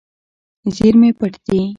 زیرمې 0.75 1.09
پټ 1.19 1.33
دي. 1.45 1.61